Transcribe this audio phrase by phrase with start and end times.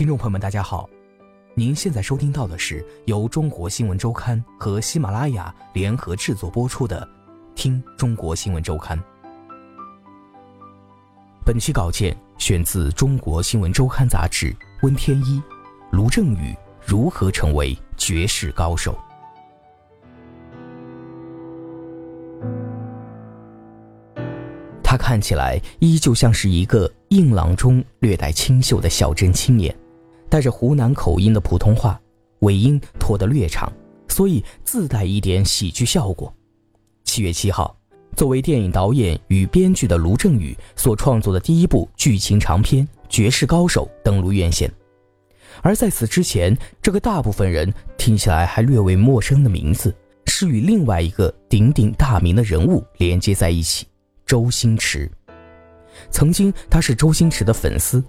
[0.00, 0.88] 听众朋友们，大家好，
[1.54, 7.06] 您现在收听到的是由中国新闻周刊和喜马拉雅联合制作播出的
[7.54, 8.98] 《听中国新闻周刊》。
[11.44, 15.38] 本期稿件选自《中国新闻周刊》杂志，温天一、
[15.90, 18.98] 卢正雨如何成为绝世高手？
[24.82, 29.76] 他看起来依旧像是一个硬朗中略带清秀的小镇青年。
[30.30, 32.00] 带着湖南口音的普通话，
[32.38, 33.70] 尾音拖得略长，
[34.08, 36.32] 所以自带一点喜剧效果。
[37.04, 37.76] 七月七号，
[38.16, 44.72] 作为电影导演与编剧的卢正雨所创作的第一部剧情长片《绝世高手》登陆院线。
[45.62, 49.92] 而在此之前，这个大部分人听起来还略微陌生的名字，
[50.26, 53.84] 是与另外一个鼎鼎大名的人物连接在一起——
[54.24, 55.10] 周星驰。
[56.08, 58.02] 曾经，他是周星驰的粉丝。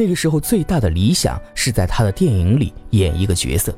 [0.00, 3.76] 那个时候最大的理想是在他的电影里演一个角色，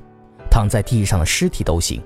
[0.48, 2.00] 躺在地上的尸体都行。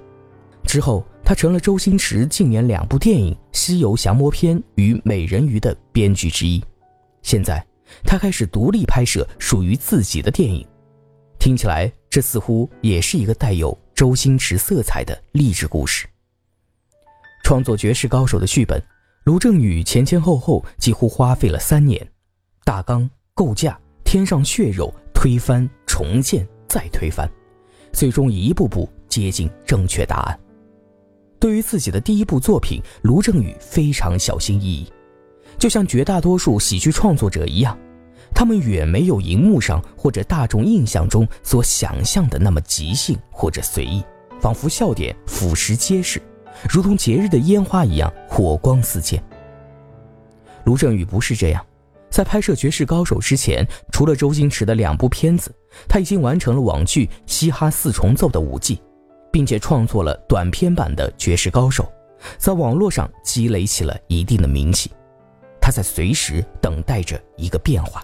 [0.65, 6.65] 之后，他成了周星驰近年两部电影《西游降魔篇》与《美人鱼》的编剧之一。
[7.21, 7.63] 现在，
[8.05, 10.67] 他开始独立拍摄属于自己的电影。
[11.39, 16.07] 听起来，这似乎也是一个带有周星驰色彩的励志故事。
[17.45, 18.83] 创作《绝世高手》的剧本，
[19.25, 22.09] 卢正雨前前后后几乎花费了三年，
[22.65, 23.79] 大纲构架。
[24.07, 27.29] 添上血肉，推翻、重建、再推翻，
[27.93, 30.41] 最终一步步接近正确答案。
[31.41, 34.93] 对于自己的第一部作品，卢正雨非常小心翼翼，
[35.59, 37.77] 就像绝大多数喜剧创作者一样，
[38.33, 44.05] 他们远没有荧幕上或者大众印象中所想象的那么即兴或者随意，
[44.41, 46.23] 仿佛笑点俯拾皆是，
[46.71, 49.21] 如同节日的烟花一样火光四溅。
[50.63, 51.67] 卢正雨不是这样。
[52.11, 55.55] 在拍摄《绝世高手》之前，除了周星驰的两部片子，
[55.89, 58.81] 他已经完成了网剧《嘻哈四重奏》的五季，
[59.31, 61.85] 并且创作了短片版的《绝世高手》，
[62.39, 64.91] 在网络上积累起了一定的名气。
[65.61, 68.03] 他在随时等待着一个变化。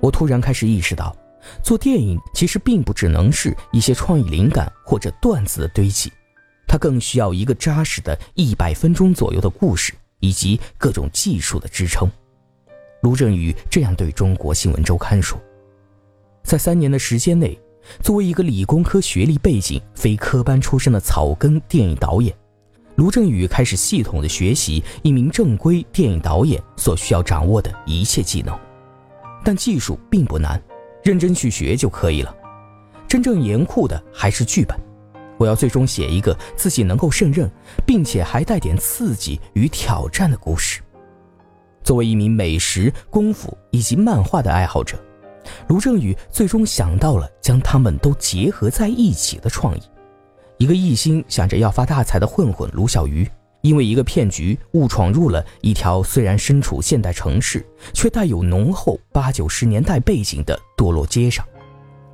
[0.00, 1.14] 我突然开始意识到，
[1.62, 6.10] 做电影其实并不只能是一些创意灵感或者段子的堆积，
[6.66, 12.10] 它更需要一个扎实的一百分钟左右的故事以及各种技术的支撑。
[13.02, 15.40] 卢正雨这样对中国新闻周刊说
[16.44, 17.58] ：“在三年的时间内，
[18.02, 22.34] 作为一个理工科学历背景、非科班出身的草根电影导演，
[22.96, 28.58] 卢正雨开始系统的学习一名正规电影导演所需要掌握的一切技能。
[29.42, 30.62] 但技术并不难，
[31.02, 32.36] 认真去学就可以了。
[33.08, 34.78] 真正严酷的还是剧本。
[35.38, 37.50] 我要最终写一个自己能够胜任，
[37.86, 40.82] 并且还带点刺激与挑战的故事。”
[41.90, 44.96] 作为一名美食、功夫以及漫画的爱好者，
[45.66, 49.82] 卢正雨最终想到了将他们都结合在一起的创意。
[50.58, 53.28] 一个一心想着要发大财的混混卢小鱼，
[53.62, 61.44] 因为一个骗局误闯入了一条虽然身处现代城市，却带有浓厚八九十年代背景的堕落街上。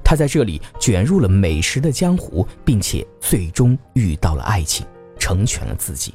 [0.03, 4.87] 他在这里卷入了美食的江湖，并且最终遇到了爱情，
[5.19, 6.15] 成全了自己。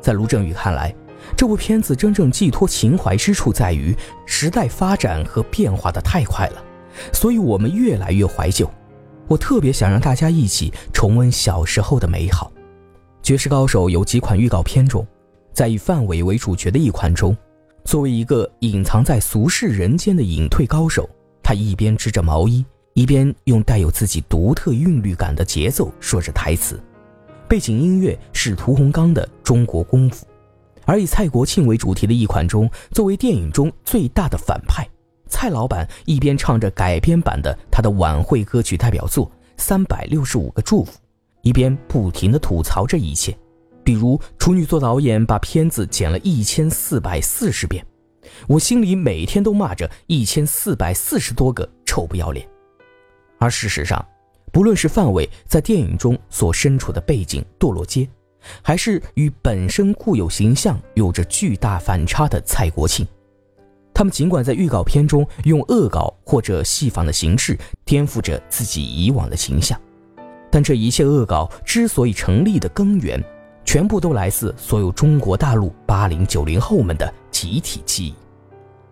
[0.00, 0.94] 在卢正雨看来。
[1.36, 6.62] 这部片子真正寄托情怀之处在于，时代发展和变化的太快了，
[7.12, 8.70] 所以我们越来越怀旧。
[9.26, 12.50] 我特别想让大家一起重温小时候的美好。
[13.22, 15.06] 《绝世高手》有几款预告片中，
[15.52, 17.36] 在以范伟为主角的一款中，
[17.84, 21.08] 作为一个隐藏在俗世人间的隐退高手，
[21.42, 22.64] 他一边织着毛衣，
[22.94, 26.80] 一边用带有自己独特韵律感的节奏说着台词，
[27.46, 30.26] 背景音乐是屠洪刚的《中国功夫》。
[30.86, 34.88] 而以蔡国庆为主题的一款中，作为电影中最大的反派，
[35.28, 40.92] 蔡老板一边唱着改编版的他的晚会歌曲代表作《三百六十五个祝福》，
[41.42, 43.36] 一边不停地吐槽这一切，
[43.84, 47.84] 比如处女座导演把片子剪了一千四百四十遍，
[48.48, 52.46] 我心里每天都骂着一千四百四十多个臭不要脸。
[53.38, 54.04] 而事实上，
[54.52, 58.08] 不论是范伟在电影中所身处的背景堕落街。
[58.62, 63.06] 还是与本身固有形象有着巨大反差的蔡国庆，
[63.92, 69.78] 他们尽管在预告片中用恶搞或者戏仿的形式颠覆着自己以往的形象，
[70.50, 73.22] 但这一切恶搞之所以成立的根源，
[73.64, 78.14] 全部都来自所有中国大陆八零九零后们的集体记忆。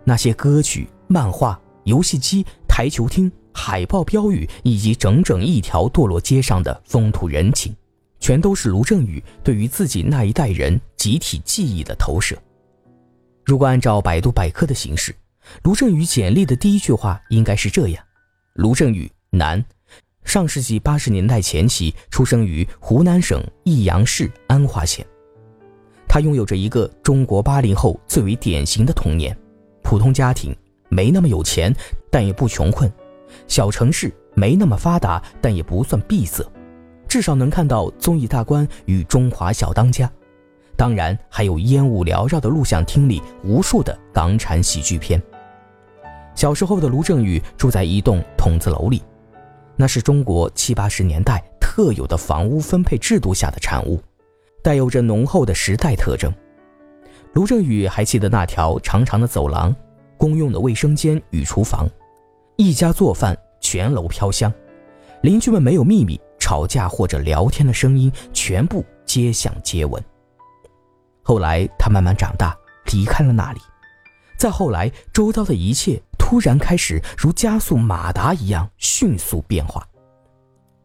[0.04, 7.74] 那些歌曲、漫画、游戏机、台球厅、海报标语，以及整整一条堕落街上的风土人情，
[8.20, 12.36] 全都是卢正雨对于自己那一代人集体记忆的投射。
[13.44, 15.14] 如果按照百度百科的形式，
[15.62, 18.04] 卢正雨简历的第一句话应该是这样：
[18.54, 19.64] 卢正雨，男，
[20.24, 25.06] 上世纪八十年代前期出生于湖南省益阳市安化县。
[26.06, 29.36] 他拥有着一个中国八零后最为典型的童年，
[29.82, 30.54] 普通家庭，
[30.90, 31.74] 没那么有钱，
[32.10, 32.90] 但也不穷困；
[33.46, 36.44] 小城市没那么发达，但也不算闭塞，
[37.08, 40.10] 至少能看到综艺大观与中华小当家。
[40.76, 45.20] 当然，还有烟雾缭绕的录像厅里无数的港产喜剧片。
[46.36, 49.02] 小时候的卢正雨住在一栋筒子楼里，
[49.74, 54.00] 那是中国七八十年代特有的房屋分配制度下的产物，
[54.62, 56.32] 带有着浓厚的时代特征。
[57.32, 59.74] 卢正雨还记得那条长长的走廊，
[60.16, 61.88] 公用的卫生间与厨房，
[62.54, 64.52] 一家做饭，全楼飘香，
[65.22, 70.02] 邻居们没有秘密，吵架或者聊天的声音全部街响接闻。
[71.22, 72.56] 后来，他慢慢长大，
[72.90, 73.60] 离开了那里。
[74.38, 79.86] 再后来，周遭的一切突然开始如加速马达一样迅速变化。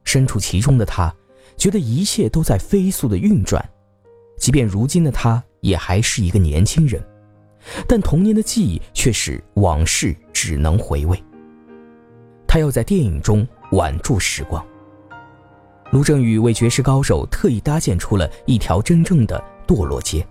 [0.03, 1.15] 身处其中的他，
[1.55, 3.63] 觉得一切都在飞速的运转。
[4.37, 7.01] 即便如今的他，也还是一个年轻人，
[7.87, 11.23] 但童年的记忆却是往事只能回味。
[12.45, 14.61] 他要在电影中挽住时光。
[15.93, 19.41] 卢正雨为绝世高手特意搭建出了一条真正的。
[19.67, 20.25] 堕落街，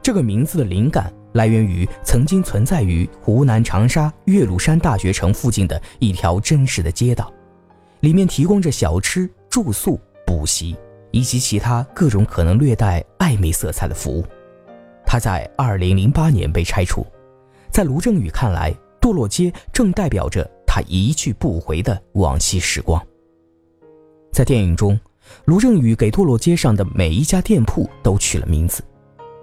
[0.00, 7.30] 这个名字的灵感来源于曾经存在于湖南长沙岳麓山大学城附近的一条真实的街道，
[8.00, 10.76] 里面提供着小吃、住宿、补习
[11.10, 14.24] 以及其他各种可能略带暧昧色彩的服务。
[15.04, 17.04] 它在2008年被拆除，
[17.70, 23.04] 在卢正雨看来，堕落街正代表着他一去不回的往昔时光。
[24.36, 25.00] 在电影中。
[25.46, 28.82] 卢正雨给堕落街上的每一家店铺都取了名字，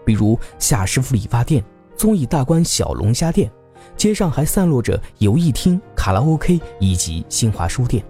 [0.06, 1.64] 比如夏师傅理发店、
[1.96, 3.52] 综艺大观小龙虾店，
[3.98, 8.06] 街上还散落着游艺厅、卡拉 OK 以及新华书店，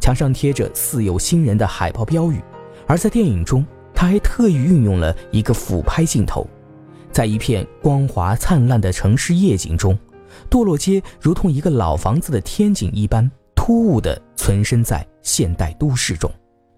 [0.00, 2.44] 墙上贴着似有新人的海报标语。
[2.86, 3.64] 而在电影中，
[3.94, 6.46] 他还特意运用了一个俯拍镜头，
[7.10, 9.98] 在一片光滑灿烂的城市夜景中，
[10.50, 13.30] 堕落街如同一个老房子的天井一般，
[13.64, 16.28] 突兀地存身在现代都市中。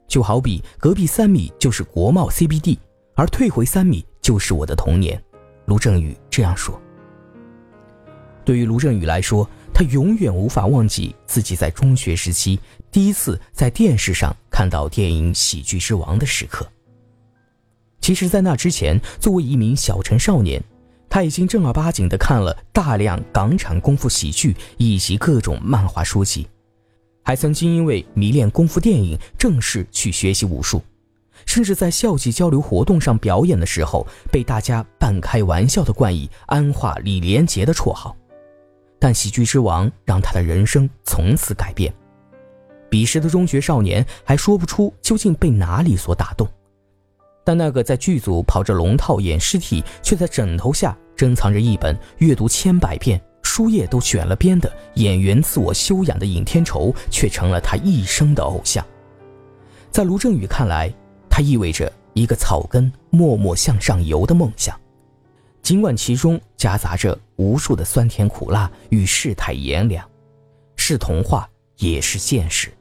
[0.07, 2.77] 就好比隔壁三米就是国贸 CBD，
[3.15, 5.19] 而退回三米就是我的童年。
[5.65, 6.79] 卢正雨这样说。
[8.45, 12.61] 对于卢正雨来说，他永远无法忘记自己在中学时期
[12.93, 16.71] 第一次在电视上看到电影《喜剧之王》的时刻。
[18.03, 20.63] 其实，在那之前，作为一名小城少年，
[21.09, 26.47] 他已经正儿八经地看了大量港产功夫喜剧以及各种漫画书籍。
[27.25, 30.83] 还曾经因为迷恋功夫电影，正式去学习武术，
[31.47, 38.15] 甚至在校际交流活动上表演的时候，被大家半开玩笑的冠以“安化李连杰”的绰号。
[39.01, 41.93] 但喜剧之王让他的人生从此改变。
[42.91, 46.47] 彼时的中学少年还说不出究竟被哪里所打动，
[47.43, 53.21] 但那个在剧组跑着龙套演尸体，却在枕头下珍藏着一本阅读千百遍。
[53.55, 58.85] 书页都卷了边的演员自我修养的尹天仇，却成了他一生的偶像。
[59.93, 60.93] 在卢正雨看来，
[61.31, 64.77] 他意味着一个草根默默向上游的梦想，
[65.63, 70.05] 尽管其中夹杂着无数的酸甜苦辣与世态炎凉，
[70.75, 72.75] 是童话也是现实。